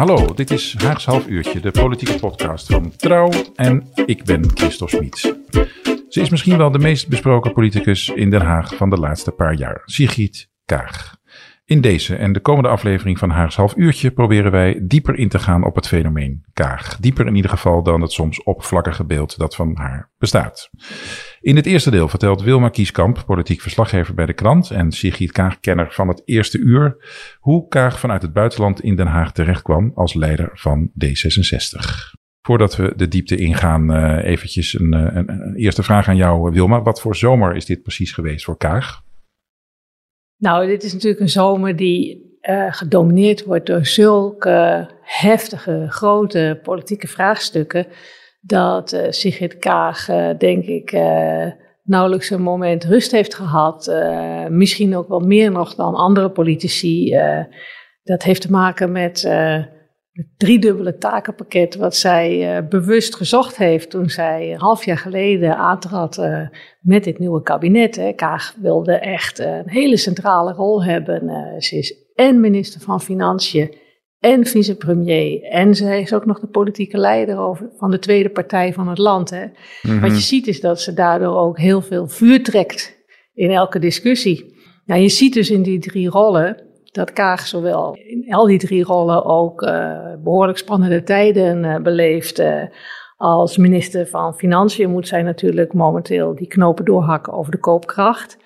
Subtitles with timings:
[0.00, 4.96] Hallo, dit is Haags Half Uurtje, de politieke podcast van Trouw en ik ben Christophe
[4.96, 5.20] Smits.
[6.08, 9.54] Ze is misschien wel de meest besproken politicus in Den Haag van de laatste paar
[9.54, 11.19] jaar, Sigrid Kaag.
[11.70, 15.38] In deze en de komende aflevering van Haags Half Uurtje proberen wij dieper in te
[15.38, 16.96] gaan op het fenomeen Kaag.
[16.96, 20.70] Dieper in ieder geval dan het soms oppervlakkige beeld dat van haar bestaat.
[21.40, 25.60] In het eerste deel vertelt Wilma Kieskamp, politiek verslaggever bij de krant en Sigrid Kaag,
[25.60, 26.96] kenner van het eerste uur,
[27.38, 32.18] hoe Kaag vanuit het buitenland in Den Haag terechtkwam als leider van D66.
[32.42, 36.82] Voordat we de diepte ingaan, uh, eventjes een, een, een, eerste vraag aan jou, Wilma.
[36.82, 39.08] Wat voor zomer is dit precies geweest voor Kaag?
[40.40, 47.06] Nou, dit is natuurlijk een zomer die uh, gedomineerd wordt door zulke heftige, grote politieke
[47.06, 47.86] vraagstukken
[48.40, 50.92] dat uh, Sigrid Kaag, uh, denk ik,
[51.82, 53.92] nauwelijks een moment rust heeft gehad.
[54.48, 57.18] misschien ook wel meer nog dan andere politici.
[58.02, 59.28] dat heeft te maken met
[60.20, 66.28] het driedubbele takenpakket wat zij bewust gezocht heeft toen zij een half jaar geleden aantrad
[66.80, 67.96] met dit nieuwe kabinet.
[67.96, 68.12] Hè.
[68.12, 71.22] Kaag wilde echt een hele centrale rol hebben.
[71.62, 73.74] ze is en minister van Financiën
[74.20, 75.42] en vicepremier.
[75.42, 78.98] En zij is ook nog de politieke leider over, van de tweede partij van het
[78.98, 79.30] land.
[79.30, 79.44] Hè.
[79.82, 80.00] Mhm.
[80.00, 82.98] Wat je ziet is dat ze daardoor ook heel veel vuur trekt
[83.34, 84.58] in elke discussie.
[84.84, 88.84] Nou, je ziet dus in die drie rollen dat Kaag zowel in al die drie
[88.84, 92.40] rollen ook uh, behoorlijk spannende tijden uh, beleeft.
[92.40, 92.62] Uh,
[93.16, 98.38] als minister van Financiën moet zij natuurlijk momenteel die knopen doorhakken over de koopkracht.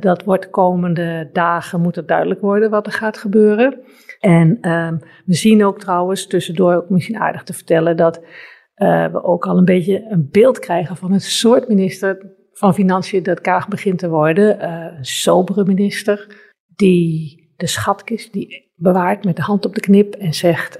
[0.00, 3.80] Dat wordt de komende dagen, moet het duidelijk worden wat er gaat gebeuren.
[4.20, 4.92] En uh,
[5.24, 8.20] we zien ook trouwens, tussendoor ook misschien aardig te vertellen, dat
[9.12, 13.40] we ook al een beetje een beeld krijgen van het soort minister van Financiën dat
[13.40, 14.72] Kaag begint te worden.
[14.72, 16.26] Een sobere minister
[16.76, 20.78] die de schatkist die bewaart met de hand op de knip en zegt...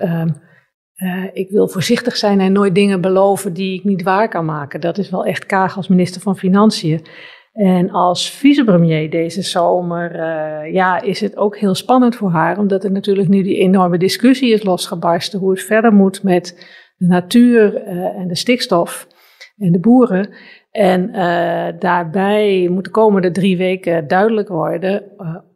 [0.97, 4.81] Uh, ik wil voorzichtig zijn en nooit dingen beloven die ik niet waar kan maken.
[4.81, 7.07] Dat is wel echt Kaag als minister van Financiën.
[7.53, 12.85] En als vicepremier deze zomer, uh, ja, is het ook heel spannend voor haar, omdat
[12.85, 16.67] er natuurlijk nu die enorme discussie is losgebarsten hoe het verder moet met
[16.97, 19.09] de natuur uh, en de stikstof
[19.57, 20.35] en de boeren.
[20.75, 25.03] En uh, daarbij moet de komende drie weken duidelijk worden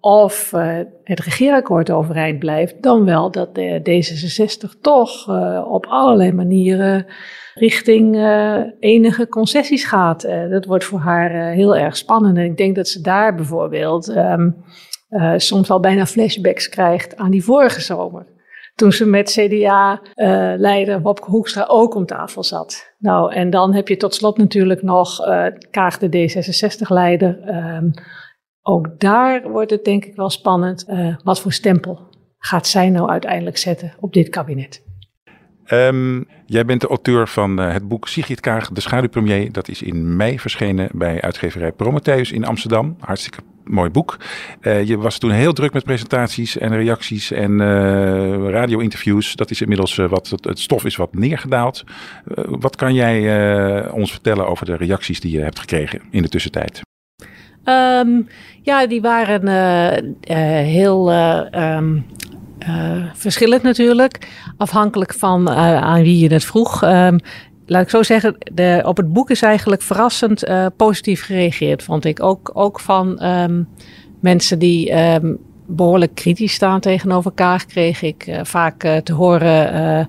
[0.00, 0.50] of
[1.04, 5.28] het regeerakkoord overeind blijft, dan wel dat de D66 toch
[5.68, 7.06] op allerlei manieren
[7.54, 8.14] richting
[8.80, 10.28] enige concessies gaat.
[10.50, 12.36] Dat wordt voor haar heel erg spannend.
[12.36, 14.56] En ik denk dat ze daar bijvoorbeeld um,
[15.36, 18.26] soms al bijna flashbacks krijgt aan die vorige zomer.
[18.78, 22.94] Toen ze met CDA-leider Wopke Hoekstra ook om tafel zat.
[22.98, 25.16] Nou, en dan heb je tot slot natuurlijk nog
[25.70, 27.48] Kaag de D66-leider.
[27.48, 27.92] Um,
[28.62, 30.86] ook daar wordt het denk ik wel spannend.
[31.22, 34.87] wat voor stempel gaat zij nou uiteindelijk zetten op dit kabinet?
[35.72, 39.52] Um, jij bent de auteur van uh, het boek Sigrid Kaag, de schaduwpremier.
[39.52, 42.96] Dat is in mei verschenen bij uitgeverij Prometheus in Amsterdam.
[43.00, 44.16] Hartstikke mooi boek.
[44.60, 49.36] Uh, je was toen heel druk met presentaties en reacties en uh, radio-interviews.
[49.36, 51.84] Dat is inmiddels wat het, stof is wat neergedaald.
[52.44, 56.80] wat kan jij ons vertellen over de reacties die je hebt gekregen in de tussentijd?
[57.64, 58.28] Um,
[58.62, 59.48] ja, die waren
[60.64, 61.40] heel uh,
[63.14, 66.82] verschillend natuurlijk, afhankelijk van uh, aan wie je het vroeg.
[66.82, 67.18] Um,
[67.66, 72.04] laat ik zo zeggen, de, op het boek is eigenlijk verrassend uh, positief gereageerd, vond
[72.04, 72.22] ik.
[72.22, 73.68] Ook, ook van um,
[74.20, 80.06] mensen die um, behoorlijk kritisch staan tegenover Kaag, kreeg ik vaak te horen.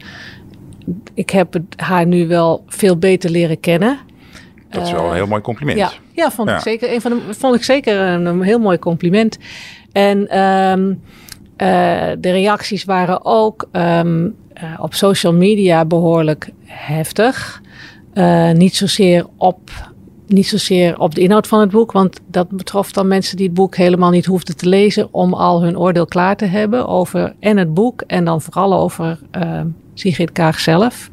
[1.14, 4.00] ik heb haar nu wel veel beter leren kennen.
[4.70, 5.80] Dat is wel een heel mooi compliment.
[5.80, 6.56] Ja, ja, vond, ja.
[6.56, 9.38] Ik zeker, een van de, vond ik zeker een, een heel mooi compliment.
[9.92, 10.96] En um, uh,
[12.20, 17.62] de reacties waren ook um, uh, op social media behoorlijk heftig.
[18.14, 19.60] Uh, niet, zozeer op,
[20.28, 23.56] niet zozeer op de inhoud van het boek, want dat betrof dan mensen die het
[23.56, 27.58] boek helemaal niet hoefden te lezen om al hun oordeel klaar te hebben over en
[27.58, 29.20] het boek en dan vooral over
[29.94, 31.10] Sigrid Kaag zelf.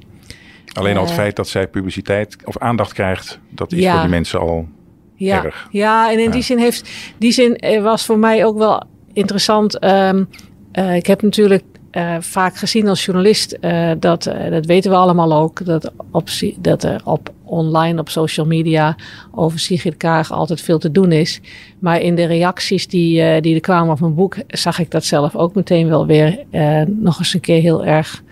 [0.72, 3.92] Alleen al het feit dat zij publiciteit of aandacht krijgt, dat is ja.
[3.92, 4.68] voor die mensen al
[5.14, 5.68] ja, erg.
[5.70, 6.30] Ja, en in Ja.
[6.30, 8.82] die zin heeft die zin eh, was voor mij ook wel
[9.16, 9.78] interessant.
[9.78, 10.24] Ehm,
[10.72, 15.32] eh, ik heb natuurlijk eh, vaak gezien als journalist eh, dat, dat weten we allemaal
[15.32, 16.28] ook, dat, op,
[16.58, 18.96] dat er op online, op social media
[19.34, 21.40] over Sigrid Kaag altijd veel te doen is.
[21.78, 25.36] Maar in de reacties die, die er kwamen op mijn boek, zag ik dat zelf
[25.36, 26.44] ook meteen wel weer
[26.86, 28.22] nog eens een keer heel erg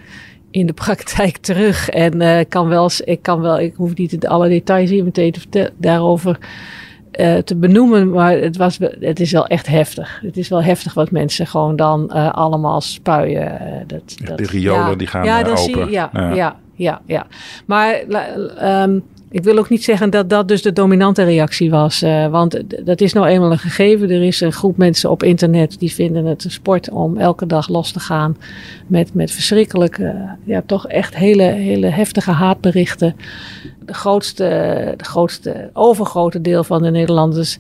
[0.51, 1.89] in de praktijk terug.
[1.89, 5.73] En kan wel, ik kan wel, ik hoef niet alle details hier meteen te vertellen,
[5.77, 6.39] daarover
[7.17, 10.21] eh, te benoemen, maar het, was, het is wel echt heftig.
[10.23, 13.61] Het is wel heftig wat mensen gewoon dan eh, allemaal spuien.
[13.61, 15.87] eh, dat, Ja, dat, de riolen die gaan, ja, Zie, open.
[15.87, 16.35] je- ja, Ja.
[16.35, 16.57] ja.
[16.77, 17.27] Ja, ja,
[17.67, 17.93] Maar
[18.59, 18.99] ehm,
[19.31, 22.01] ik wil ook niet zeggen dat dat dus de dominante reactie was.
[22.31, 24.11] want dat is nou eenmaal een gegeven.
[24.11, 27.69] Er is een groep mensen op internet die vinden het een sport om elke dag
[27.69, 28.37] los te gaan.
[28.87, 30.15] Met, met verschrikkelijke,
[30.45, 33.17] ja, toch echt hele, hele heftige haatberichten.
[33.87, 34.45] De grootste,
[34.97, 37.59] de grootste, overgrote deel van de Nederlanders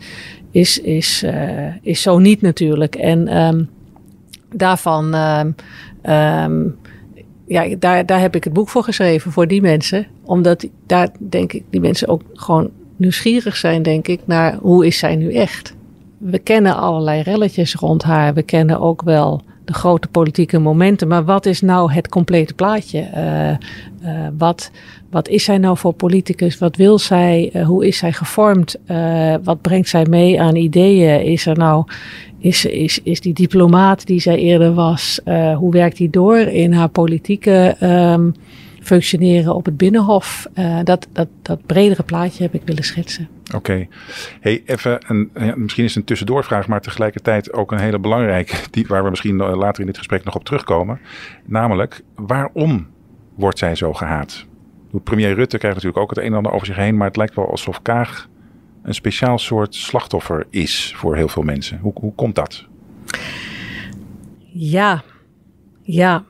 [0.50, 2.94] is, is, eh, is zo niet natuurlijk.
[2.94, 3.64] En ehm,
[4.52, 5.50] daarvan, ehm,
[6.02, 6.62] ehm,
[7.46, 10.06] ja, daar, daar heb ik het boek voor geschreven, voor die mensen.
[10.24, 14.98] Omdat daar denk ik, die mensen ook gewoon nieuwsgierig zijn, denk ik, naar hoe is
[14.98, 15.74] zij nu echt.
[16.18, 18.34] We kennen allerlei relletjes rond haar.
[18.34, 21.08] We kennen ook wel de grote politieke momenten.
[21.08, 22.98] Maar wat is nou het complete plaatje?
[23.00, 23.58] Eh, eh,
[24.38, 24.70] wat,
[25.10, 26.58] wat is zij nou voor politicus?
[26.58, 27.50] Wat wil zij?
[27.52, 28.76] Eh, hoe is zij gevormd?
[29.42, 31.24] Wat brengt zij mee aan ideeën?
[31.24, 31.84] Is er nou
[32.38, 35.20] is, is, is die diplomaat die zij eerder was,
[35.56, 38.30] hoe werkt die door in haar politieke ehm,
[38.84, 40.48] functioneren op het Binnenhof?
[40.54, 43.28] Eh, dat, dat, dat bredere plaatje heb ik willen schetsen.
[43.54, 43.86] Oké.
[44.40, 48.56] Hey, even een, ja, misschien is het een tussendoorvraag, maar tegelijkertijd ook een hele belangrijke,
[48.70, 51.00] die, waar we misschien eh, later in dit gesprek nog op terugkomen.
[51.44, 52.86] Namelijk, waarom
[53.34, 54.46] wordt zij zo gehaat?
[55.04, 57.34] Premier Rutte krijgt natuurlijk ook het een en ander over zich heen, maar het lijkt
[57.34, 58.28] wel alsof Kaag
[58.82, 61.78] een speciaal soort slachtoffer is voor heel veel mensen.
[61.78, 62.66] Hoe, hoe komt dat?
[64.52, 65.02] Ja,
[65.82, 66.24] ja.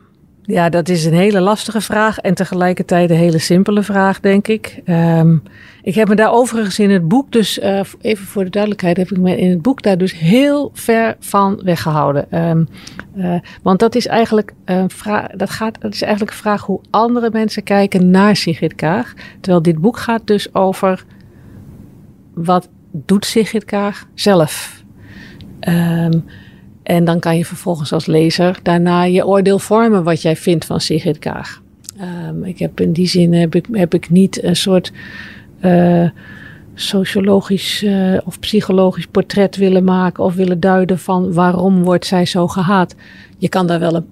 [0.47, 4.81] Ja, dat is een hele lastige vraag en tegelijkertijd een hele simpele vraag, denk ik.
[4.85, 5.37] Ehm,
[5.83, 9.11] ik heb me daar overigens in het boek, dus eh, even voor de duidelijkheid, heb
[9.11, 12.31] ik me in het boek daar dus heel ver van weggehouden.
[12.31, 12.65] Ehm,
[13.17, 16.81] eh, want dat is eigenlijk een vraag, dat gaat, dat is eigenlijk een vraag hoe
[16.91, 19.15] andere mensen kijken naar Sigrid Kaag.
[19.41, 21.05] Terwijl dit boek gaat dus over
[22.35, 24.83] wat doet Sigrid Kaag zelf.
[25.61, 26.19] Ehm,
[26.85, 30.81] en dan kan je vervolgens als lezer daarna je oordeel vormen wat jij vindt van
[30.81, 31.63] Sigrid Kaag.
[31.99, 34.93] Ehm, ik heb in die zin heb ik, heb ik niet een soort
[35.61, 36.09] eh,
[36.75, 42.49] sociologisch eh, of psychologisch portret willen maken of willen duiden van waarom wordt zij zo
[42.49, 42.95] gehaat.
[43.39, 44.05] Je kan daar wel,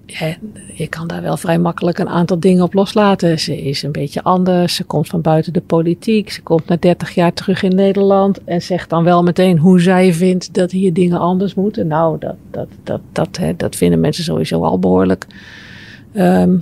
[0.74, 3.38] je kan daar wel vrij makkelijk een aantal dingen op loslaten.
[3.38, 7.14] Ze is een beetje anders, ze komt van buiten de politiek, ze komt na 30
[7.14, 11.18] jaar terug in Nederland en zegt dan wel meteen hoe zij vindt dat hier dingen
[11.18, 11.86] anders moeten.
[11.86, 15.26] Nou, dat, dat, dat, dat, hè, dat vinden mensen sowieso al behoorlijk
[16.12, 16.58] ehm,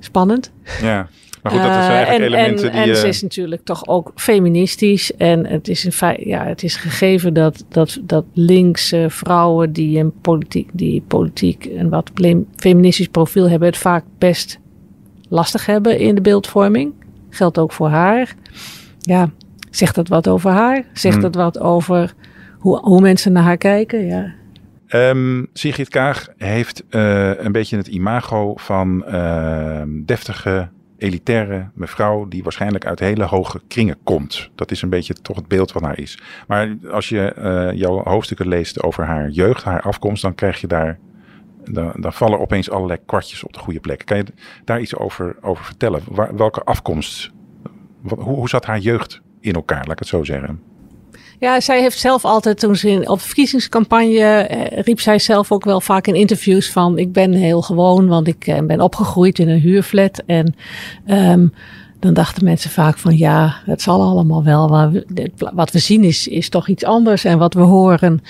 [0.00, 0.50] spannend.
[0.80, 1.08] Ja,
[1.52, 2.82] maar goed, dat zijn Eh, eigenlijk en, elementen en, die...
[2.82, 5.16] En eh, ze is natuurlijk toch ook feministisch.
[5.16, 9.98] En het is, in feite, ja, het is gegeven dat, dat, dat linkse vrouwen die
[9.98, 12.10] een politiek, die politiek een wat
[12.56, 14.58] feministisch profiel hebben, het vaak best
[15.28, 16.92] lastig hebben in de beeldvorming.
[17.30, 18.34] Geldt ook voor haar.
[19.00, 19.30] Ja,
[19.70, 20.84] zegt dat wat over haar?
[20.92, 21.22] Zegt Hmm.
[21.22, 22.14] dat wat over
[22.58, 24.06] hoe, hoe mensen naar haar kijken?
[24.06, 24.34] Ja.
[24.86, 30.68] Ehm, Sigrid Kaag heeft eh, een beetje het imago van ehm, deftige,
[30.98, 34.50] elitaire mevrouw die waarschijnlijk uit hele hoge kringen komt.
[34.54, 36.22] Dat is een beetje toch het beeld van haar is.
[36.46, 40.66] Maar als je eh, jouw hoofdstukken leest over haar jeugd, haar afkomst, dan krijg je
[40.66, 40.98] daar,
[41.64, 44.02] dan, vallen opeens allerlei kwartjes op de goede plek.
[44.04, 44.24] Kan je
[44.64, 46.02] daar iets over, over vertellen?
[46.10, 47.30] Waar, welke afkomst,
[48.02, 50.62] hoe, hoe zat haar jeugd in elkaar, laat ik het zo zeggen?
[51.40, 55.64] Ja, zij heeft zelf altijd toen ze in, op verkiezingscampagne eh, riep zij zelf ook
[55.64, 59.48] wel vaak in interviews van ik ben heel gewoon, want ik eh, ben opgegroeid in
[59.48, 60.22] een huurflat.
[60.26, 60.54] En
[61.06, 61.46] ehm,
[62.00, 64.90] dan dachten mensen vaak van ja, het zal allemaal wel, maar
[65.54, 68.22] wat we zien is, is toch iets anders en wat we horen.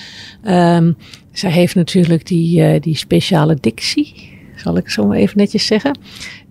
[0.42, 0.92] Ehm,
[1.32, 5.98] zij heeft natuurlijk die, eh, die speciale dictie, zal ik zo maar even netjes zeggen.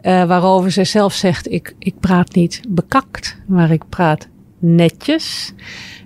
[0.02, 4.28] waarover zij zelf zegt, ik, ik praat niet bekakt, maar ik praat
[4.66, 5.54] netjes.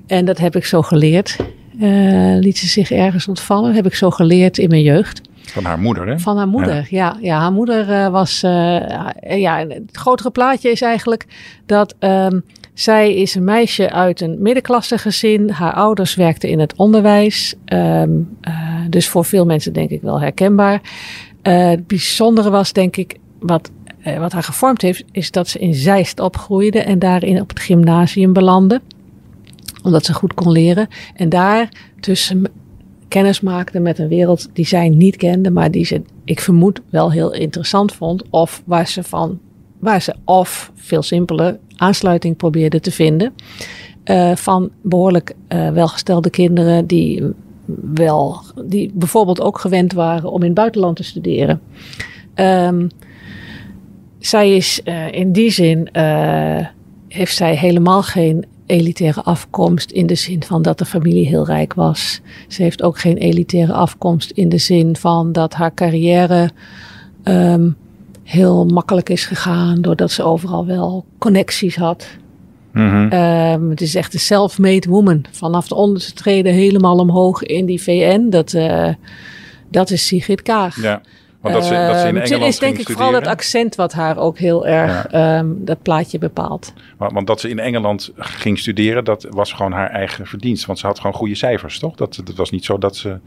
[0.07, 1.35] En dat heb ik zo geleerd.
[1.79, 3.73] Eh, liet ze zich ergens ontvallen.
[3.73, 5.21] Heb ik zo geleerd in mijn jeugd.
[5.41, 6.19] Van haar moeder, hè?
[6.19, 6.87] Van haar moeder.
[6.89, 8.43] Ja, ja, haar moeder eh, was.
[8.43, 11.25] eh, ja, het grotere plaatje is eigenlijk
[11.65, 12.39] dat ehm,
[12.73, 15.49] zij is een meisje uit een middenklasse gezin.
[15.49, 17.55] Haar ouders werkten in het onderwijs.
[17.65, 18.09] Ehm,
[18.41, 18.53] eh,
[18.89, 20.81] dus voor veel mensen denk ik wel herkenbaar.
[21.41, 25.73] Het bijzondere was denk ik wat, eh, wat haar gevormd heeft, is dat ze in
[25.73, 28.81] Zeist opgroeide en daarin op het gymnasium belandde.
[29.83, 30.87] omdat ze goed kon leren.
[31.15, 32.43] En daar tussen
[33.07, 37.11] kennis maakte met een wereld die zij niet kende, maar die ze, ik vermoed, wel
[37.11, 38.23] heel interessant vond.
[38.29, 39.39] Of waar ze van,
[39.79, 43.33] waar ze of veel simpeler aansluiting probeerde te vinden.
[44.05, 47.23] Uh, van behoorlijk uh, welgestelde kinderen die
[47.93, 51.61] wel, die bijvoorbeeld ook gewend waren om in het buitenland te studeren.
[52.35, 52.89] Um,
[54.19, 55.89] zij is uh, in die zin,
[57.07, 61.73] heeft zij helemaal geen elitaire afkomst in de zin van dat de familie heel rijk
[61.73, 62.21] was.
[62.47, 66.49] Ze heeft ook geen elitaire afkomst in de zin van dat haar carrière
[67.23, 67.77] um,
[68.23, 72.07] heel makkelijk is gegaan doordat ze overal wel connecties had.
[72.73, 73.13] Mm -hmm.
[73.13, 75.25] um, het is echt een self-made woman.
[75.31, 78.29] Vanaf de onderste treden helemaal omhoog in die VN.
[78.29, 78.89] Dat, uh,
[79.69, 80.81] dat is Sigrid Kaag.
[80.81, 81.01] Ja.
[81.41, 83.93] Want dat ze, dat ze in uh, Engeland is denk ik vooral dat accent wat
[83.93, 85.39] haar ook heel erg ja.
[85.39, 86.73] um, dat plaatje bepaalt.
[86.97, 90.65] Maar, want dat ze in Engeland ging studeren, dat was gewoon haar eigen verdienst.
[90.65, 91.95] Want ze had gewoon goede cijfers, toch?
[91.95, 93.17] Dat, dat was niet zo dat ze...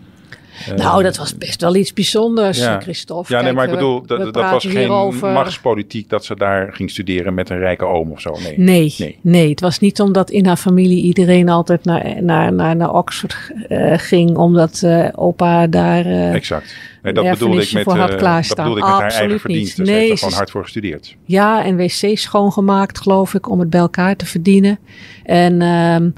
[0.68, 2.80] Uh, nou, dat was best wel iets bijzonders, ja.
[2.80, 3.32] Christophe.
[3.32, 5.32] Ja, nee, maar ik bedoel, we, dat, dat was geen over...
[5.32, 8.36] machtspolitiek dat ze daar ging studeren met een rijke oom of zo.
[8.42, 8.58] Nee.
[8.58, 9.18] Nee, nee.
[9.20, 9.50] nee.
[9.50, 13.36] het was niet omdat in haar familie iedereen altijd naar, naar, naar, naar Oxford
[13.68, 16.06] uh, ging, omdat uh, opa daar...
[16.32, 16.74] exact.
[17.02, 18.56] Nee, dat bedoelde ik met, voor had uh, klaarstaan.
[18.56, 19.84] dat bedoelde ik met haar eigen verdiensten.
[19.84, 21.16] Nee, ze heeft er gewoon hard voor gestudeerd.
[21.24, 24.78] Ja, en wc schoongemaakt, geloof ik, om het bij elkaar te verdienen.
[25.24, 26.12] En um,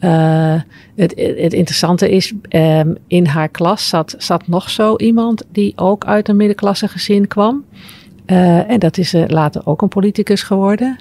[0.00, 0.60] uh,
[0.96, 6.04] het, het, interessante is, um, in haar klas zat, zat nog zo iemand die ook
[6.04, 7.64] uit een middenklasse gezin kwam.
[8.26, 10.96] Uh, en dat is uh, later ook een politicus geworden.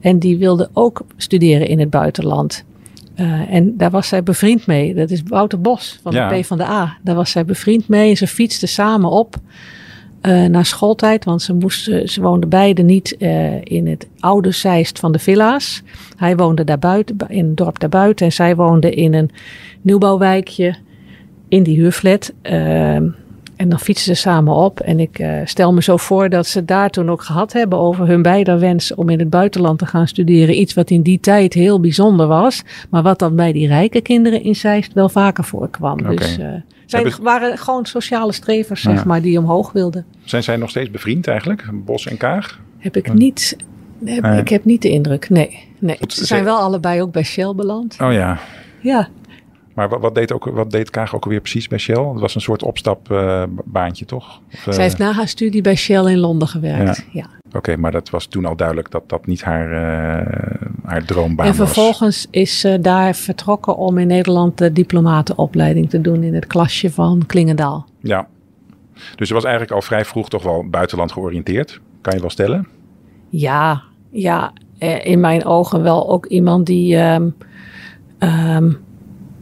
[0.00, 2.64] en die wilde ook studeren in het buitenland.
[3.16, 4.94] Uh, en daar was zij bevriend mee.
[4.94, 6.28] Dat is Wouter Bos van ja.
[6.28, 6.96] de P van de A.
[7.02, 8.10] Daar was zij bevriend mee.
[8.10, 9.36] En ze fietsten samen op
[10.22, 11.24] uh, naar schooltijd.
[11.24, 15.82] Want ze, moesten, ze woonden beide niet uh, in het oude Zeist van de villa's.
[16.16, 18.26] Hij woonde daar buiten, in het dorp daarbuiten.
[18.26, 19.30] En zij woonde in een
[19.80, 20.74] nieuwbouwwijkje
[21.48, 22.32] in die huurflat.
[23.56, 24.80] En dan fietsen ze samen op.
[24.80, 28.06] En ik uh, stel me zo voor dat ze daar toen ook gehad hebben over
[28.06, 30.60] hun beide wens om in het buitenland te gaan studeren.
[30.60, 32.62] Iets wat in die tijd heel bijzonder was.
[32.90, 35.98] Maar wat dan bij die rijke kinderen in Zeist wel vaker voorkwam.
[35.98, 36.16] Okay.
[36.16, 36.46] Dus uh,
[36.86, 40.04] zij waren gewoon sociale strevers, zeg maar, die omhoog wilden.
[40.24, 41.64] Zijn zij nog steeds bevriend eigenlijk?
[41.72, 42.60] Bos en Kaag?
[42.78, 43.56] Heb ik niet.
[44.04, 44.40] Heb, nee.
[44.40, 45.28] Ik heb niet de indruk.
[45.28, 45.64] Nee.
[45.78, 45.96] nee.
[45.98, 47.96] Goed, ze zijn wel allebei ook bij Shell beland.
[48.02, 48.38] Oh ja.
[48.80, 49.08] Ja.
[49.76, 52.04] Maar wat, wat, deed, ook, wat deed Kaag ook alweer precies bij Shell?
[52.04, 54.40] Het was een soort opstapbaantje, uh, toch?
[54.66, 54.74] Of.
[54.74, 56.96] Zij heeft na haar studie bij Shell in Londen gewerkt.
[56.96, 57.04] Ja.
[57.12, 57.26] ja.
[57.46, 61.46] Oké, okay, maar dat was toen al duidelijk dat dat niet haar, uh, haar droombaan
[61.46, 61.58] was.
[61.58, 62.42] En vervolgens was.
[62.42, 67.22] is ze daar vertrokken om in Nederland de diplomatenopleiding te doen in het klasje van
[67.26, 67.86] Klingendaal.
[68.00, 68.28] Ja,
[69.16, 72.68] dus ze was eigenlijk al vrij vroeg toch wel buitenland georiënteerd, kan je wel stellen?
[73.28, 74.52] Ja, ja.
[75.02, 76.96] In mijn ogen wel ook iemand die...
[76.96, 77.34] Um,
[78.18, 78.84] um,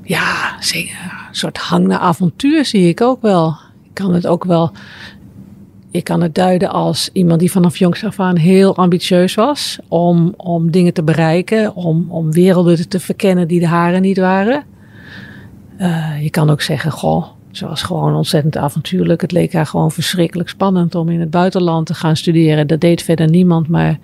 [0.04, 0.88] ja, een
[1.30, 3.56] soort hang naar avontuur zie ik ook wel.
[3.82, 4.72] Ik kan het ook wel.
[5.90, 10.34] Ik kan het duiden als iemand die vanaf jongs af aan heel ambitieus was om,
[10.36, 14.64] om dingen te bereiken, om, om werelden te verkennen die de haren niet waren.
[15.78, 19.20] Uh, je kan ook zeggen, goh, ze was gewoon ontzettend avontuurlijk.
[19.20, 22.66] Het leek haar gewoon verschrikkelijk spannend om in het buitenland te gaan studeren.
[22.66, 23.98] Dat deed verder niemand, maar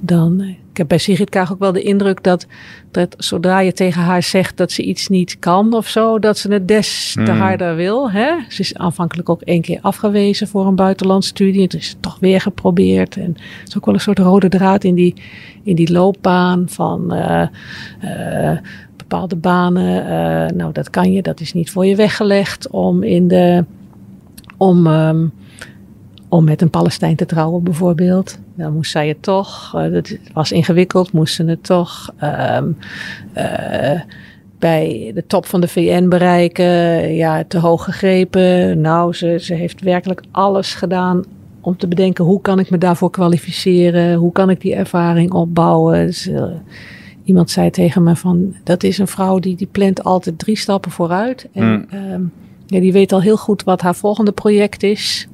[0.00, 2.46] dan ik heb bij Sigrid Kaag ook wel de indruk dat,
[2.90, 6.52] dat zodra je tegen haar zegt dat ze iets niet kan of zo, dat ze
[6.52, 7.38] het des te mm.
[7.38, 8.10] harder wil.
[8.10, 8.30] Hè?
[8.48, 11.62] Ze is aanvankelijk ook één keer afgewezen voor een buitenlandstudie.
[11.62, 13.16] Het is toch weer geprobeerd.
[13.16, 15.14] En het is ook wel een soort rode draad in die,
[15.62, 17.46] in die loopbaan van uh,
[18.04, 18.58] uh,
[18.96, 20.02] bepaalde banen.
[20.02, 23.64] Uh, nou, dat kan je, dat is niet voor je weggelegd om in de.
[24.56, 24.86] om.
[24.86, 25.32] Um,
[26.28, 28.38] om met een Palestijn te trouwen bijvoorbeeld.
[28.54, 29.72] Dan moest zij het toch.
[29.76, 32.14] Uh, het was ingewikkeld, moesten het toch.
[32.22, 32.76] Um,
[33.36, 34.00] uh,
[34.58, 37.14] bij de top van de VN bereiken.
[37.14, 38.80] Ja, te hoog gegrepen.
[38.80, 41.24] Nou, ze, ze heeft werkelijk alles gedaan
[41.60, 44.14] om te bedenken hoe kan ik me daarvoor kwalificeren.
[44.14, 46.06] Hoe kan ik die ervaring opbouwen.
[46.06, 46.44] Dus, uh,
[47.24, 50.90] iemand zei tegen me van, dat is een vrouw die, die plant altijd drie stappen
[50.90, 51.48] vooruit.
[51.52, 52.12] En mm.
[52.12, 52.32] um,
[52.68, 55.28] ja, die weet al heel goed wat haar volgende project is.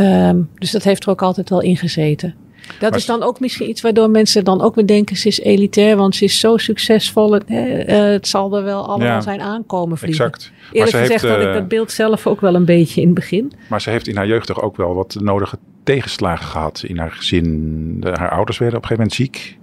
[0.00, 2.34] Um, dus dat heeft er ook altijd wel in gezeten.
[2.80, 5.40] Dat maar is dan ook misschien iets waardoor mensen dan ook weer denken: ze is
[5.40, 7.32] elitair, want ze is zo succesvol.
[7.32, 10.24] Het, uh, het zal er wel allemaal ja, zijn aankomen vliegen.
[10.24, 10.52] Exact.
[10.72, 13.52] Eerlijk gezegd heeft, had ik dat beeld zelf ook wel een beetje in het begin.
[13.68, 17.12] Maar ze heeft in haar jeugd toch ook wel wat nodige tegenslagen gehad in haar
[17.12, 18.04] gezin.
[18.12, 19.58] Haar ouders werden op een gegeven moment ziek.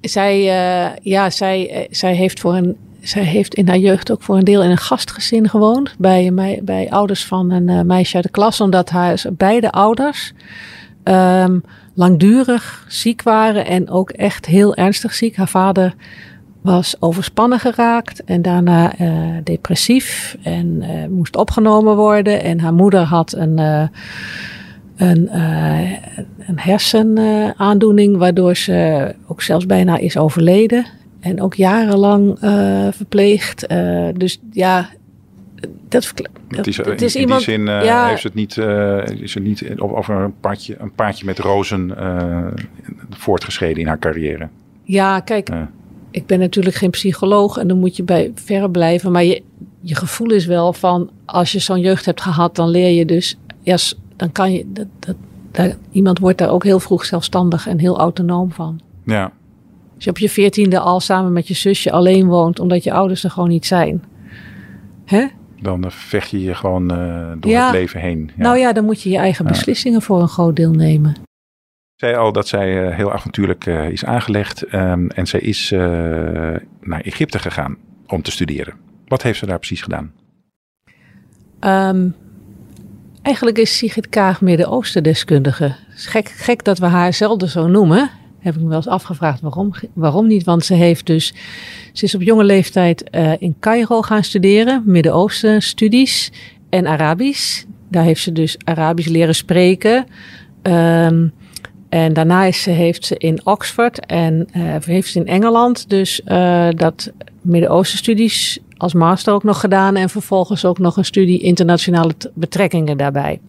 [0.00, 4.36] Zij, uh, ja, zij, zij heeft voor een zij heeft in haar jeugd ook voor
[4.36, 5.94] een deel in een gastgezin gewoond.
[5.98, 6.30] Bij,
[6.62, 8.60] bij ouders van een uh, meisje uit de klas.
[8.60, 10.32] Omdat haar beide ouders
[11.04, 11.62] um,
[11.94, 13.66] langdurig ziek waren.
[13.66, 15.36] En ook echt heel ernstig ziek.
[15.36, 15.94] Haar vader
[16.60, 22.42] was overspannen geraakt en daarna uh, depressief en uh, moest opgenomen worden.
[22.42, 23.86] En haar moeder had een, uh,
[24.96, 25.40] een,
[26.46, 30.86] een hersenaandoening, waardoor ze ook zelfs bijna is overleden.
[31.22, 32.38] En ook jarenlang
[32.94, 33.68] verpleegd.
[34.16, 34.88] dus ja,
[35.88, 36.12] dat,
[36.48, 38.56] het is, is in, iemand, die zin uh, ja, heeft het niet,
[39.20, 41.94] is het niet over een paardje, een paardje met rozen
[43.10, 44.48] voortgeschreden in haar carrière.
[44.82, 45.48] Ja, kijk,
[46.12, 49.12] ik ben natuurlijk geen psycholoog en dan moet je bij ver blijven.
[49.12, 49.42] Maar je,
[49.80, 53.38] je gevoel is wel van, als je zo'n jeugd hebt gehad, dan leer je dus,
[53.60, 53.76] ja,
[54.16, 55.16] dan kan je, dat, dat,
[55.50, 58.80] dat, iemand wordt daar ook heel vroeg zelfstandig en heel autonoom van.
[59.04, 59.32] Ja.
[60.02, 63.24] Als je op je veertiende al samen met je zusje alleen woont, omdat je ouders
[63.24, 64.04] er gewoon niet zijn.
[65.04, 65.26] Hè?
[65.60, 68.30] Dan vecht je je gewoon uh, door het leven heen.
[68.36, 68.42] Ja.
[68.42, 71.14] Nou ja, dan moet je je eigen beslissingen voor een groot deel nemen
[72.02, 75.80] zei al dat zij uh, heel avontuurlijk uh, is aangelegd um, en zij is uh,
[76.80, 78.74] naar Egypte gegaan om te studeren.
[79.06, 80.12] Wat heeft ze daar precies gedaan?
[81.60, 82.14] Um,
[83.22, 85.74] eigenlijk is Sigrid Kaag Midden-Oosten deskundige.
[85.94, 88.10] Gek, gek dat we haar zelden zo noemen.
[88.42, 90.44] Heb ik me wel eens afgevraagd waarom, waarom niet.
[90.44, 91.34] Want ze heeft dus,
[91.92, 96.32] ze is op jonge leeftijd in Cairo gaan studeren, Midden-Oosten studies
[96.70, 97.64] en Arabisch.
[97.88, 100.06] Daar heeft ze dus Arabisch leren spreken.
[100.62, 101.32] Um,
[101.88, 106.20] en daarna is ze, heeft ze in Oxford en uh, heeft ze in Engeland dus
[106.26, 109.96] uh, dat Midden-Oosten studies als master ook nog gedaan.
[109.96, 113.40] En vervolgens ook nog een studie internationale betrekkingen daarbij.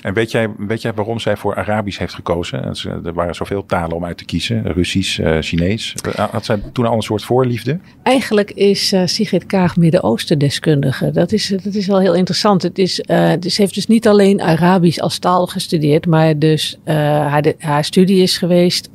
[0.00, 2.64] En weet jij, weet jij waarom zij voor Arabisch heeft gekozen?
[3.04, 4.72] Er waren zoveel talen om uit te kiezen.
[4.72, 5.94] Russisch, uh, Chinees.
[6.30, 7.78] Had zij toen al een soort voorliefde?
[8.02, 11.10] Eigenlijk is Sigrid Kaag Midden-Oosten deskundige.
[11.10, 12.62] Dat is, dat is wel heel interessant.
[12.62, 13.04] Het is,
[13.38, 16.06] dus ze heeft dus niet alleen Arabisch als taal gestudeerd.
[16.06, 18.90] Maar dus haar, haar studie is geweest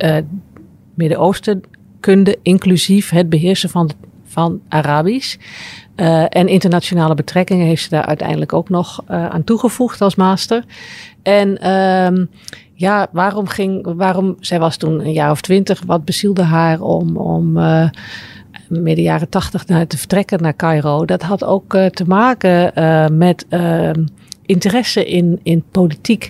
[0.96, 1.62] Midden-Oosten
[2.00, 2.38] kunde.
[2.42, 3.90] Inclusief het beheersen van,
[4.26, 5.38] van Arabisch.
[5.96, 10.63] Uh, en internationale betrekkingen heeft ze daar uiteindelijk ook nog uh, aan toegevoegd als master.
[11.24, 12.30] En um,
[12.74, 17.17] ja, waarom ging, waarom, zij was toen een jaar of twintig, wat bezielde haar om,
[17.17, 17.89] om uh,
[18.69, 21.06] midden jaren tachtig naar te vertrekken naar Cairo?
[21.06, 22.72] Dat had ook te maken
[23.17, 24.06] met ehm,
[24.46, 26.30] interesse in, in politiek.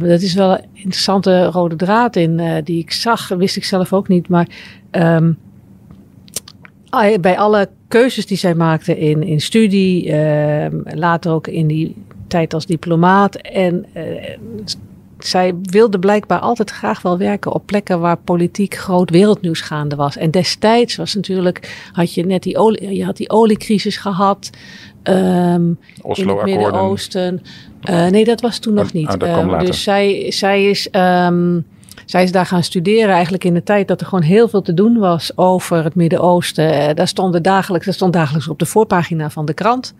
[0.00, 4.08] dat is wel een interessante rode draad in die ik zag, wist ik zelf ook
[4.08, 4.46] niet, maar
[4.90, 5.38] um,
[7.20, 11.96] bij alle keuzes die zij maakte in, in studie, uh, later ook in die
[12.28, 13.34] tijd als diplomaat.
[13.36, 14.02] En uh,
[15.18, 20.16] zij wilde blijkbaar altijd graag wel werken op plekken waar politiek groot wereldnieuws gaande was.
[20.16, 24.50] En destijds was natuurlijk, had je net die, olie, je had die oliecrisis gehad.
[25.02, 25.78] Um,
[26.12, 27.42] in het Midden-Oosten.
[27.90, 29.22] Uh, nee, dat was toen nog oh, niet.
[29.22, 30.88] Oh, um, dus zij, zij is.
[30.92, 31.66] Um,
[32.12, 34.74] zij is daar gaan studeren eigenlijk in de tijd dat er gewoon heel veel te
[34.74, 36.72] doen was over het Midden-Oosten.
[36.72, 39.94] Eh, daar, stond dagelijks, dat stond dagelijks op de voorpagina van de krant.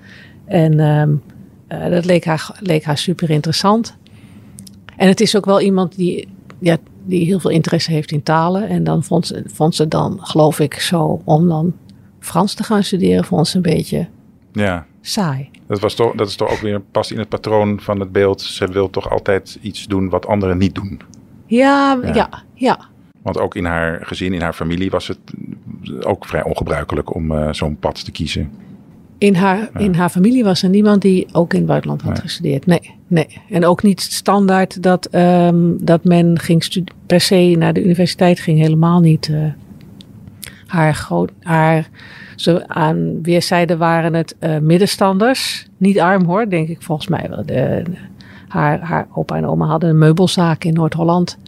[0.44, 1.22] En um,
[1.68, 3.96] uh, dat leek haar, leek haar super interessant.
[4.96, 8.68] En het is ook wel iemand die, ja, die heel veel interesse heeft in talen.
[8.68, 11.74] En dan vond ze, vond ze dan, geloof ik, zo om dan
[12.18, 14.08] Frans te gaan studeren, vond ze een beetje
[14.52, 14.86] ja.
[15.00, 15.50] saai.
[15.66, 18.40] Dat, was toch, dat is toch ook weer past in het patroon van het beeld.
[18.40, 21.00] Ze wil toch altijd iets doen wat anderen niet doen.
[21.56, 22.78] Ja, ja, ja.
[23.22, 25.18] Want ook in haar gezin, in haar familie was het
[26.00, 28.50] ook vrij ongebruikelijk om uh, zo'n pad te kiezen.
[29.18, 32.66] In haar, in haar familie was er niemand die ook in het buitenland had gestudeerd.
[32.66, 33.40] Nee, nee.
[33.50, 38.58] En ook niet standaard dat, um, dat men ging per se naar de universiteit ging.
[38.58, 39.28] Helemaal niet.
[39.28, 39.44] Uh,
[40.66, 41.88] haar, groot, haar
[42.36, 45.66] zo aan weerszijden waren het uh, middenstanders.
[45.76, 47.46] Niet arm hoor, denk ik volgens mij wel.
[47.46, 47.82] De,
[48.48, 51.38] haar, haar opa en oma hadden een meubelzaak in Noord-Holland.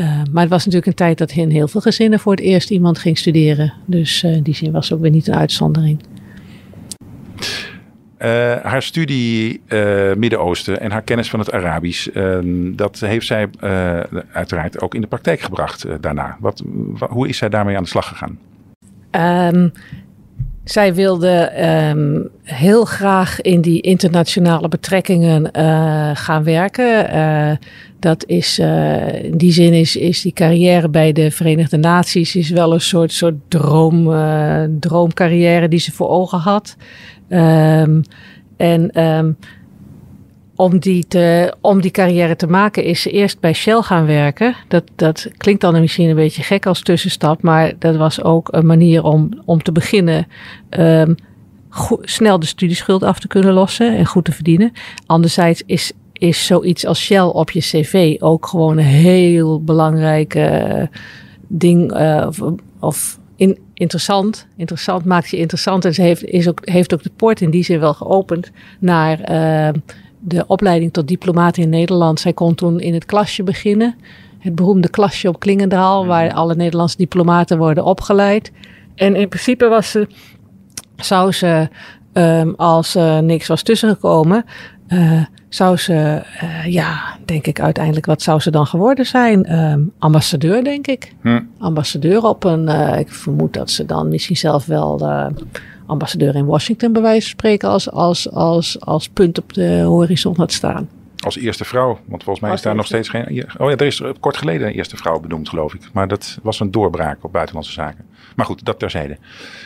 [0.00, 2.70] Uh, maar het was natuurlijk een tijd dat in heel veel gezinnen voor het eerst
[2.70, 3.72] iemand ging studeren.
[3.84, 6.00] Dus uh, in die zin was ook weer niet een uitzondering.
[8.18, 9.60] Uh, haar studie
[10.16, 13.48] Midden-Oosten en haar kennis van het Arabisch, ehm, dat heeft zij
[14.32, 16.36] uiteraard ook in de praktijk gebracht daarna.
[16.40, 16.62] Wat,
[17.08, 18.38] hoe is zij daarmee aan de slag gegaan?
[19.54, 19.72] Um,
[20.70, 21.52] zij wilde
[21.94, 27.16] um, heel graag in die internationale betrekkingen uh, gaan werken.
[27.16, 27.50] Uh,
[27.98, 32.50] dat is, uh, in die zin is, is die carrière bij de Verenigde Naties is
[32.50, 34.14] wel een soort, soort droom,
[34.80, 36.76] droomcarrière die ze voor ogen had.
[37.28, 38.02] Um,
[38.56, 39.36] en um,
[40.60, 44.56] om die, te, om die carrière te maken is ze eerst bij Shell gaan werken.
[44.68, 48.66] Dat, dat klinkt dan misschien een beetje gek als tussenstap, maar dat was ook een
[48.66, 50.26] manier om, om te beginnen
[50.70, 51.14] um,
[52.00, 54.72] snel de studieschuld af te kunnen lossen en goed te verdienen.
[55.06, 60.82] Anderzijds is, is zoiets als Shell op je cv ook gewoon een heel belangrijk uh,
[61.48, 62.40] ding uh, of,
[62.80, 64.46] of in, interessant.
[64.56, 65.84] Interessant maakt je interessant.
[65.84, 69.30] En ze heeft, is ook, heeft ook de poort in die zin wel geopend naar
[69.30, 69.80] uh,
[70.20, 72.20] de opleiding tot diplomaat in Nederland.
[72.20, 73.94] Zij kon toen in het klasje beginnen.
[74.38, 78.52] Het beroemde klasje op Klingendaal, waar alle Nederlandse diplomaten worden opgeleid.
[78.94, 80.08] En in principe was ze,
[80.96, 81.68] zou ze,
[82.12, 84.44] um, als er niks was tussengekomen,
[84.88, 89.58] uh, zou ze, uh, ja, denk ik uiteindelijk, wat zou ze dan geworden zijn?
[89.58, 91.14] Um, ambassadeur, denk ik.
[91.22, 91.40] Hm.
[91.58, 94.98] Ambassadeur op een, uh, ik vermoed dat ze dan misschien zelf wel
[95.90, 100.34] ambassadeur in Washington bij wijze van spreken als, als, als, als punt op de horizon
[100.36, 100.88] had staan.
[101.16, 103.46] Als eerste vrouw, want volgens mij is daar nog steeds geen.
[103.58, 105.80] Oh ja, er is kort geleden een eerste vrouw benoemd, geloof ik.
[105.92, 108.04] Maar dat was een doorbraak op buitenlandse zaken.
[108.36, 109.18] Maar goed, dat terzijde.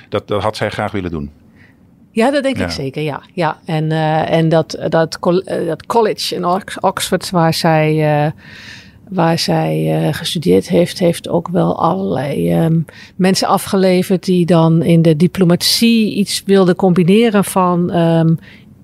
[0.08, 1.30] Dat, dat had zij graag willen doen.
[2.10, 3.22] Ja, dat denk ik zeker, ja.
[3.32, 3.58] ja.
[3.64, 5.18] En, uh, en dat, dat,
[5.66, 6.44] dat college in
[6.80, 8.30] Oxford, waar zij, uh,
[9.08, 12.84] waar zij uh, gestudeerd heeft, heeft ook wel allerlei um,
[13.16, 18.38] mensen afgeleverd die dan in de diplomatie iets wilden combineren van um,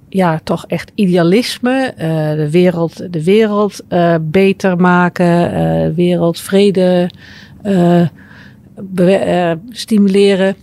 [0.08, 1.94] ja, toch echt idealisme,
[2.36, 3.84] de wereld, de wereld
[4.20, 5.50] beter maken,
[5.86, 7.10] de wereld vrede
[9.70, 10.56] stimuleren.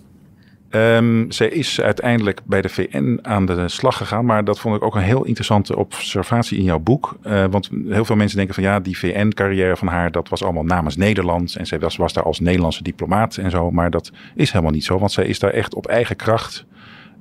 [0.77, 4.25] Um, zij is uiteindelijk bij de VN aan de slag gegaan.
[4.25, 7.17] Maar dat vond ik ook een heel interessante observatie in jouw boek.
[7.23, 10.63] Uh, want heel veel mensen denken van ja, die VN-carrière van haar, dat was allemaal
[10.63, 11.55] namens Nederland.
[11.55, 13.71] En zij was, daar als Nederlandse diplomaat en zo.
[13.71, 14.99] Maar dat is helemaal niet zo.
[14.99, 16.65] Want zij is daar echt op eigen kracht.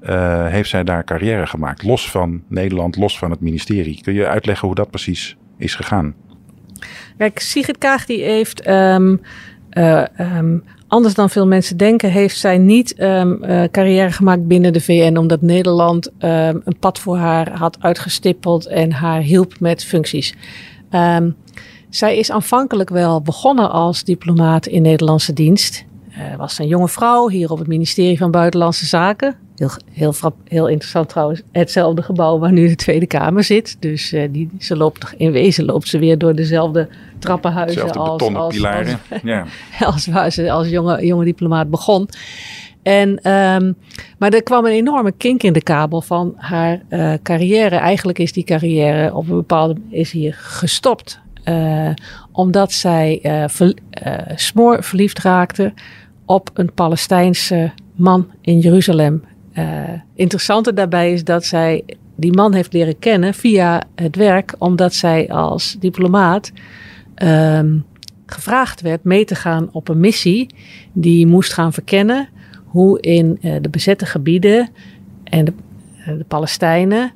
[0.03, 1.83] Uh, heeft zij daar carrière gemaakt.
[1.83, 4.01] Los van Nederland, los van het ministerie.
[4.03, 6.15] Kun je uitleggen hoe dat precies is gegaan?
[7.19, 9.21] Kijk, Sigrid Kaag die heeft um,
[9.73, 10.65] uh, um,
[10.97, 15.17] anders dan veel mensen denken, heeft zij niet um, uh, carrière gemaakt binnen de VN,
[15.17, 16.13] omdat Nederland um,
[16.65, 20.35] een pad voor haar had uitgestippeld en haar hielp met functies.
[20.91, 21.37] Um,
[21.91, 25.85] zij is aanvankelijk wel begonnen als diplomaat in Nederlandse dienst.
[26.19, 29.37] Uh, was een jonge vrouw hier op het ministerie van Buitenlandse Zaken.
[29.57, 33.77] Heel, heel, heel interessant trouwens, hetzelfde gebouw waar nu de Tweede Kamer zit.
[33.81, 38.55] Dus uh, die, ze loopt in wezen loopt ze weer door dezelfde trappenhuizen als, als,
[38.55, 38.99] pilaren.
[39.11, 39.47] Als, ja.
[39.93, 42.09] als waar ze als jonge, jonge diplomaat begon.
[42.83, 43.77] En, um,
[44.19, 47.77] maar er kwam een enorme kink in de kabel van haar uh, carrière.
[47.77, 51.21] Eigenlijk is die carrière op een bepaalde is hier gestopt.
[51.45, 51.91] Uh,
[52.33, 53.75] omdat zij uh, ver,
[54.35, 55.73] smoor verliefd raakte
[56.27, 59.25] op een Palestijnse man in Jeruzalem.
[59.55, 59.65] Uh,
[60.15, 61.85] interessante daarbij is dat zij
[62.15, 66.53] die man heeft leren kennen via het werk, omdat zij als diplomaat
[67.23, 67.85] um,
[68.27, 70.55] gevraagd werd mee te gaan op een missie
[70.93, 72.29] die moest gaan verkennen
[72.65, 74.69] hoe in uh, de bezette gebieden
[75.25, 75.53] en de,
[76.01, 77.13] uh, de Palestijnen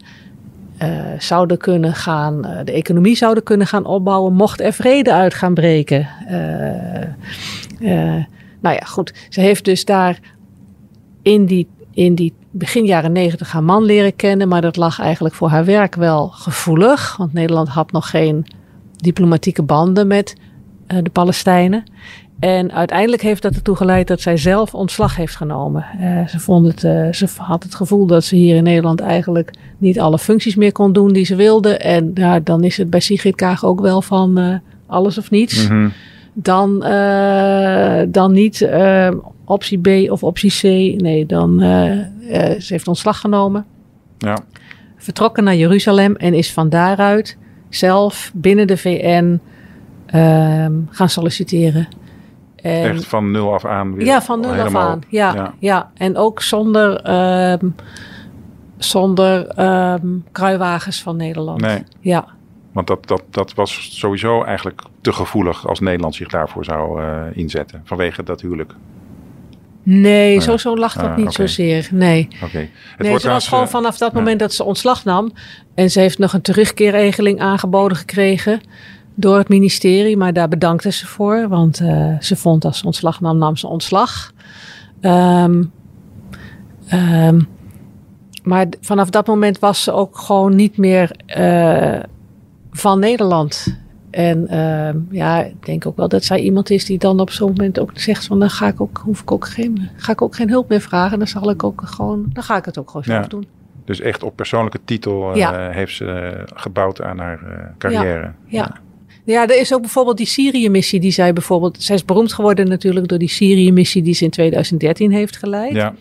[1.19, 6.09] zouden kunnen gaan, de economie zouden kunnen gaan opbouwen, mocht er vrede uit gaan breken.
[8.61, 9.15] Nou ja, goed.
[9.29, 10.21] Ze heeft dus daar
[11.23, 14.49] in die in die begin jaren negentig haar man leren kennen.
[14.49, 17.17] Maar dat lag eigenlijk voor haar werk wel gevoelig.
[17.17, 18.47] Want Nederland had nog geen
[18.97, 20.37] diplomatieke banden met
[20.89, 21.85] uh, de Palestijnen.
[22.39, 25.85] En uiteindelijk heeft dat ertoe geleid dat zij zelf ontslag heeft genomen.
[26.01, 29.51] Uh, ze, vond het, uh, ze had het gevoel dat ze hier in Nederland eigenlijk
[29.79, 31.77] niet alle functies meer kon doen die ze wilde.
[31.77, 35.67] En ja, dan is het bij Sigrid Kaag ook wel van alles of niets.
[35.67, 35.93] -hmm.
[36.33, 36.79] Dan,
[38.09, 38.69] dan niet
[39.45, 40.63] optie B of optie C.
[41.01, 42.01] Nee, dan uh,
[42.59, 43.67] ze heeft ontslag genomen.
[44.19, 44.39] Ja.
[44.97, 47.37] Vertrokken naar Jeruzalem en is van daaruit
[47.69, 49.41] zelf binnen de VN
[50.15, 51.89] uh, gaan solliciteren.
[52.57, 53.95] En, Echt van nul af aan?
[53.95, 55.01] Weer ja, van nul helemaal, af aan.
[55.09, 55.91] Ja, ja, ja.
[55.95, 57.69] En ook zonder, ehm,
[58.77, 61.61] zonder ehm, kruiwagens van Nederland.
[61.61, 61.83] Nee.
[62.01, 62.27] Ja.
[62.73, 67.23] Want dat, dat, dat was sowieso eigenlijk te gevoelig als Nederland zich daarvoor zou uh,
[67.33, 67.81] inzetten.
[67.85, 68.75] Vanwege dat huwelijk.
[69.83, 71.47] Nee, uh, zo, zo lag dat uh, niet okay.
[71.47, 71.89] zozeer.
[71.93, 72.29] Nee.
[72.43, 72.71] Okay.
[72.97, 75.33] Het nee, ze was gewoon uh, vanaf dat moment dat ze ontslag nam.
[75.75, 78.61] En ze heeft nog een terugkeerregeling aangeboden gekregen
[79.15, 80.17] door het ministerie.
[80.17, 81.49] Maar daar bedankte ze voor.
[81.49, 84.33] Want uh, ze vond als ze ontslag nam, nam ze ontslag.
[85.01, 85.73] Um,
[86.93, 87.49] um,
[88.43, 91.11] maar vanaf dat moment was ze ook gewoon niet meer
[92.71, 93.79] van Nederland.
[94.11, 97.49] En uh, ja, ik denk ook wel dat zij iemand is die dan op zo'n
[97.49, 100.35] moment ook zegt van dan ga ik ook, hoef ik ook geen, ga ik ook
[100.35, 101.19] geen hulp meer vragen.
[101.19, 103.29] Dan zal ik ook gewoon, dan ga ik het ook gewoon zelf ja.
[103.29, 103.47] doen.
[103.85, 105.71] Dus echt op persoonlijke titel uh, ja.
[105.71, 108.21] heeft ze uh, gebouwd aan haar uh, carrière.
[108.21, 108.33] Ja.
[108.47, 108.77] ja.
[109.25, 111.83] Ja, er is ook bijvoorbeeld die Syrië-missie die zij bijvoorbeeld...
[111.83, 115.75] Zij is beroemd geworden natuurlijk door die Syrië-missie die ze in 2013 heeft geleid.
[115.75, 115.95] Ja.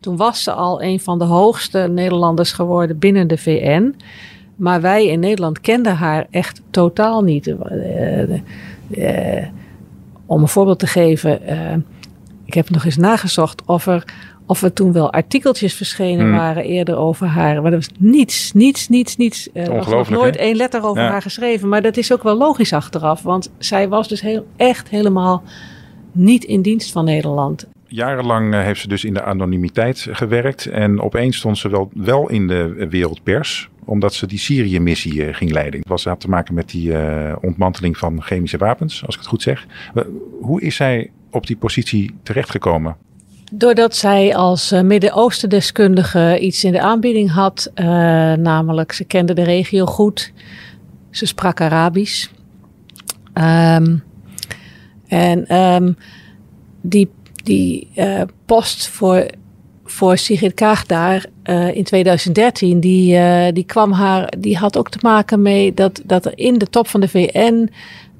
[0.00, 3.94] Toen was ze al een van de hoogste Nederlanders geworden binnen de VN.
[4.56, 7.46] Maar wij in Nederland kenden haar echt totaal niet.
[7.46, 8.22] Uh,
[8.90, 9.44] uh,
[10.26, 11.40] om een voorbeeld te geven.
[12.44, 14.04] ik heb nog eens nagezocht of er,
[14.46, 16.36] of er toen wel artikeltjes verschenen Hmm.
[16.36, 17.62] waren eerder over haar.
[17.62, 19.48] Maar er was niets, niets, niets, niets.
[19.52, 20.40] Er was nog nooit hè?
[20.40, 21.10] één letter over Ja.
[21.10, 21.68] haar geschreven.
[21.68, 23.22] Maar dat is ook wel logisch achteraf.
[23.22, 25.42] Want zij was dus heel, echt helemaal
[26.12, 27.66] niet in dienst van Nederland.
[27.88, 30.66] Jarenlang eh, heeft ze dus in de anonimiteit gewerkt.
[30.66, 33.68] En opeens stond ze wel, wel in de wereldpers.
[33.86, 35.80] Omdat ze die Syrië-missie eh, ging leiden.
[35.80, 39.30] Het was, had te maken met die eh, ontmanteling van chemische wapens, als ik het
[39.30, 39.66] goed zeg.
[40.40, 42.96] Hoe is zij op die positie terechtgekomen?
[43.52, 47.86] Doordat zij als eh, Midden-Oosten deskundige iets in de aanbieding had, eh,
[48.32, 50.32] namelijk ze kende de regio goed,
[51.10, 52.28] ze sprak Arabisch.
[53.32, 53.96] Ehm,
[55.06, 55.92] en ehm,
[56.80, 57.10] die,
[57.42, 57.88] die
[58.46, 59.26] post voor,
[59.86, 64.90] voor Sigrid Kaag daar eh, in 2013, die, eh, die kwam haar, die had ook
[64.90, 67.70] te maken mee dat, dat er in de top van de VN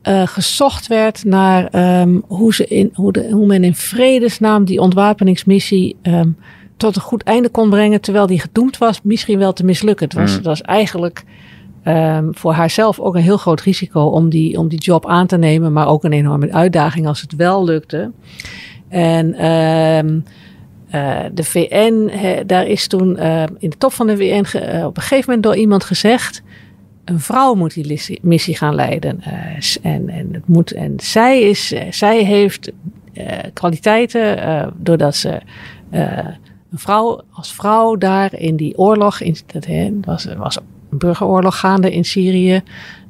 [0.02, 4.80] eh, gezocht werd naar ehm, hoe, ze in, hoe, de, hoe men in vredesnaam die
[4.80, 6.30] ontwapeningsmissie ehm,
[6.76, 10.06] tot een goed einde kon brengen, terwijl die gedoemd was misschien wel te mislukken.
[10.06, 10.36] Het was, Mm.
[10.36, 11.24] het was eigenlijk
[11.82, 15.38] ehm, voor haarzelf ook een heel groot risico om die, om die job aan te
[15.38, 18.12] nemen, maar ook een enorme uitdaging als het wel lukte.
[18.88, 19.34] En
[20.96, 22.10] eh, de VN,
[22.46, 25.42] daar is toen eh, in de top van de VN eh, op een gegeven moment
[25.42, 26.42] door iemand gezegd:
[27.04, 29.20] een vrouw moet die missie gaan leiden.
[29.82, 32.72] En, en, het moet, en zij, is, zij heeft
[33.52, 35.40] kwaliteiten doordat ze
[35.90, 39.66] een vrouw als vrouw daar in die oorlog, in, dat
[40.04, 40.56] was, was
[40.90, 42.62] een burgeroorlog gaande in Syrië.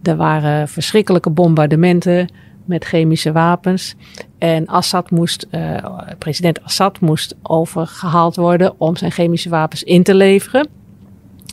[0.02, 2.28] Er waren verschrikkelijke bombardementen
[2.66, 3.94] met chemische wapens.
[4.38, 5.76] En Assad moest, eh,
[6.18, 10.68] president Assad moest overgehaald worden om zijn chemische wapens in te leveren.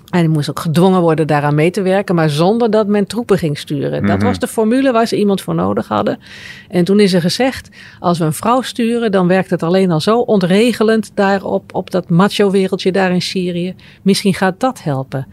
[0.10, 3.38] En hij moest ook gedwongen worden daaraan mee te werken, maar zonder dat men troepen
[3.38, 4.06] ging sturen.
[4.06, 4.26] Dat Mhm.
[4.26, 6.20] was de formule waar ze iemand voor nodig hadden.
[6.70, 10.00] En toen is er gezegd, als we een vrouw sturen, dan werkt het alleen al
[10.00, 13.76] zo ontregelend daar op, dat macho-wereldje daar in Syrië.
[14.02, 15.28] Misschien gaat dat helpen.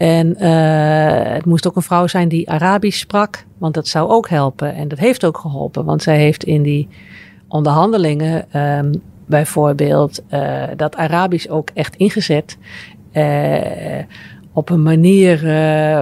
[0.00, 4.28] En eh, het moest ook een vrouw zijn die Arabisch sprak, want dat zou ook
[4.28, 4.74] helpen.
[4.74, 6.88] En dat heeft ook geholpen, want zij heeft in die
[7.48, 8.92] onderhandelingen ehm,
[9.26, 12.58] bijvoorbeeld eh, dat Arabisch ook echt ingezet.
[13.12, 14.04] eh,
[14.52, 15.42] op een manier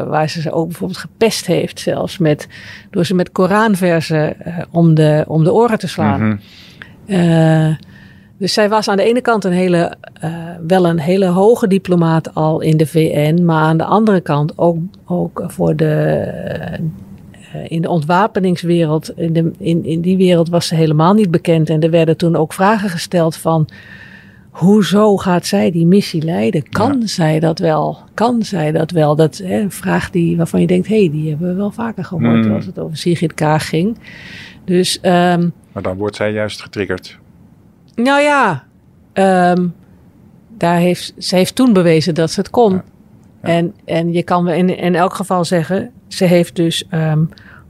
[0.09, 2.49] waar ze ze ook bijvoorbeeld gepest heeft, zelfs met,
[2.91, 4.37] door ze met Koranversen
[4.71, 6.41] om, de, om de oren te slaan.
[7.07, 7.71] Eh,
[8.39, 10.33] dus zij was aan de ene kant een hele, eh,
[10.67, 14.79] wel een hele hoge diplomaat al in de VN, maar aan de andere kant ook,
[15.07, 15.95] ook voor de,
[17.53, 21.71] eh, in de ontwapeningswereld, in, de, in, in die wereld was ze helemaal niet bekend.
[21.71, 23.69] En er werden toen ook vragen gesteld van,
[24.51, 26.69] hoezo gaat zij die missie leiden?
[26.69, 27.99] Kan zij dat wel?
[28.15, 29.17] Kan zij dat wel?
[29.17, 32.05] Dat hè, een vraag die, waarvan je denkt, hé, hey, die hebben we wel vaker
[32.05, 32.55] gehoord Hmm.
[32.55, 33.99] als het over Sigrid Kaag ging.
[34.65, 35.01] Dus...
[35.01, 37.19] ehm, Maar dan wordt zij juist getriggerd.
[38.03, 38.65] Nou ja,
[39.13, 39.67] ehm,
[40.57, 42.73] daar heeft, ze heeft toen bewezen dat ze het kon.
[42.73, 42.85] Ja.
[43.43, 43.49] Ja.
[43.49, 47.25] En, en je kan in, in elk geval zeggen, ze heeft dus ehm,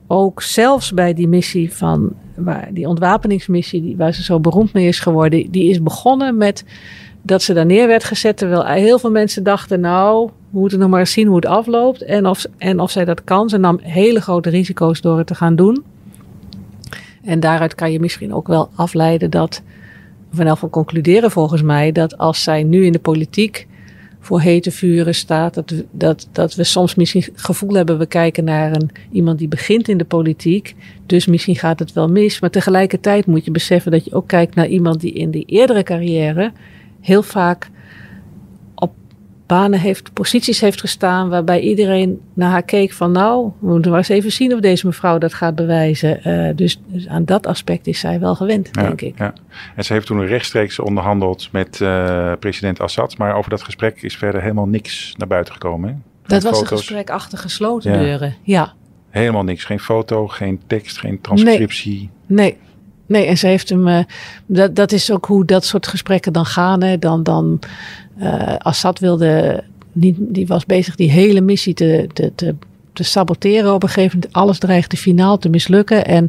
[0.06, 4.86] ook zelfs bij die missie van, waar, die ontwapeningsmissie die, waar ze zo beroemd mee
[4.86, 6.64] is geworden, die is begonnen met
[7.22, 8.36] dat ze daar neer werd gezet.
[8.36, 12.02] Terwijl heel veel mensen dachten, nou, we moeten nog maar eens zien hoe het afloopt
[12.02, 13.48] en of, en of zij dat kan.
[13.48, 15.84] Ze nam hele grote risico's door het te gaan doen.
[17.24, 19.62] En daaruit kan je misschien ook wel afleiden dat,
[20.36, 23.66] elk geval concluderen volgens mij, dat als zij nu in de politiek
[24.20, 28.44] voor hete vuren staat, dat, dat, dat we soms misschien het gevoel hebben, we kijken
[28.44, 30.74] naar een, iemand die begint in de politiek,
[31.06, 32.40] dus misschien gaat het wel mis.
[32.40, 35.82] Maar tegelijkertijd moet je beseffen dat je ook kijkt naar iemand die in die eerdere
[35.82, 36.52] carrière
[37.00, 37.70] heel vaak
[39.48, 43.98] banen heeft, posities heeft gestaan, waarbij iedereen naar haar keek van nou, we moeten maar
[44.00, 46.24] eens even zien of deze mevrouw dat gaat bewijzen.
[46.24, 49.18] Eh, dus, dus aan dat aspect is zij wel gewend, Ja, denk ik.
[49.18, 49.32] Ja.
[49.76, 53.18] En ze heeft toen rechtstreeks onderhandeld met eh, president Assad.
[53.18, 55.88] Maar over dat gesprek is verder helemaal niks naar buiten gekomen.
[55.88, 55.94] Hè?
[56.26, 57.98] Dat was een gesprek achter gesloten Ja.
[57.98, 58.34] deuren.
[58.42, 58.72] Ja,
[59.11, 59.64] Helemaal niks.
[59.64, 62.11] Geen foto, geen tekst, geen transcriptie.
[62.26, 62.37] nee.
[62.37, 62.56] Nee,
[63.08, 63.88] en ze heeft hem.
[63.88, 64.04] eh,
[64.46, 66.82] dat, dat is ook hoe dat soort gesprekken dan gaan.
[66.82, 66.98] Hè.
[66.98, 67.58] Dan, dan
[68.18, 69.64] eh, Assad wilde.
[69.92, 72.54] Niet, die was bezig die hele missie te, te, te,
[72.92, 74.36] te saboteren op een gegeven moment.
[74.36, 76.06] Alles dreigde finaal te mislukken.
[76.06, 76.28] En,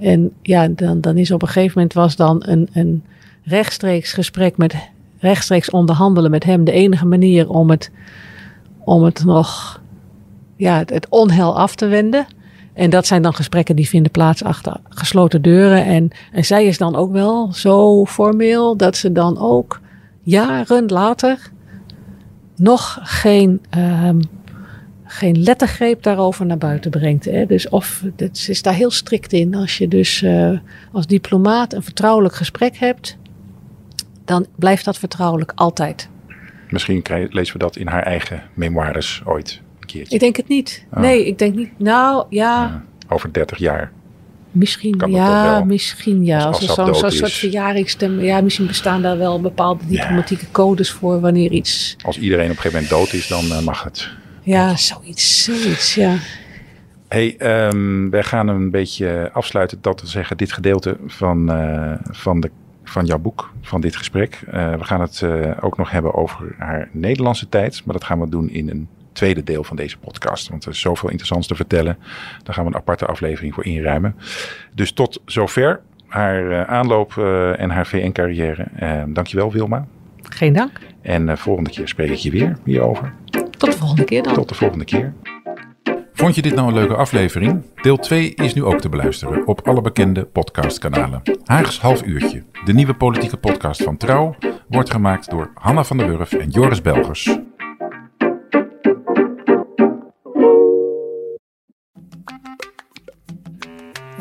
[0.00, 3.02] en ja, dan, dan is op een gegeven moment was dan een, een
[3.44, 4.74] rechtstreeks gesprek met
[5.18, 7.90] rechtstreeks onderhandelen met hem de enige manier om het,
[8.84, 9.80] om het nog
[10.56, 12.26] ja, het onheil af te wenden.
[12.78, 15.84] En dat zijn dan gesprekken die vinden plaats achter gesloten deuren.
[15.84, 19.80] En, en zij is dan ook wel zo formeel dat ze dan ook
[20.22, 21.50] jaren later
[22.56, 24.20] nog geen ehm,
[25.04, 27.24] geen lettergreep daarover naar buiten brengt.
[27.24, 27.46] Hè.
[27.46, 29.54] Dus of het is daar heel strikt in.
[29.54, 30.58] Als je dus uh,
[30.92, 33.16] als diplomaat een vertrouwelijk gesprek hebt,
[34.24, 36.08] dan blijft dat vertrouwelijk altijd.
[36.68, 40.14] Misschien lezen we dat in haar eigen memoires ooit keertje.
[40.14, 40.86] Ik denk het niet.
[40.92, 41.00] Oh.
[41.00, 41.70] Nee, ik denk niet.
[41.76, 42.62] Nou ja.
[42.62, 43.92] ja over 30 jaar.
[44.50, 46.44] Misschien, ja, misschien ja.
[46.44, 48.20] Als, als, zo'n zo soort verjaringsstem.
[48.20, 51.96] Ja, misschien bestaan daar wel bepaalde diplomatieke codes voor wanneer iets.
[52.04, 54.08] Als iedereen op een gegeven moment dood is, dan uh, mag het.
[54.42, 56.16] Ja, zoiets, zoiets, ja.
[57.08, 57.36] Hey,
[57.68, 59.78] um, wij gaan een beetje afsluiten.
[59.80, 62.50] Dat te zeggen, dit gedeelte van, uh, van, de,
[62.84, 64.40] van jouw boek, van dit gesprek.
[64.46, 65.22] Uh, we gaan het
[65.60, 67.82] ook nog hebben over haar Nederlandse tijd.
[67.84, 70.48] Maar dat gaan we doen in een tweede deel van deze podcast.
[70.48, 71.98] Want er is zoveel interessants te vertellen.
[72.42, 74.16] Daar gaan we een aparte aflevering voor inruimen.
[74.74, 78.66] Dus tot zover haar uh, aanloop uh, en haar VN-carrière.
[78.82, 79.86] Uh, dankjewel Wilma.
[80.22, 80.80] Geen dank.
[81.02, 83.12] En volgende keer spreek ik je weer hierover.
[83.50, 84.34] Tot de volgende keer dan.
[84.34, 85.12] Tot de volgende keer.
[86.12, 87.62] Vond je dit nou een leuke aflevering?
[87.82, 91.22] Deel 2 is nu ook te beluisteren op alle bekende podcastkanalen.
[91.44, 94.34] Haags Half Uurtje, de nieuwe politieke podcast van Trouw,
[94.68, 97.38] wordt gemaakt door Hanna van der Wurf en Joris Belgers.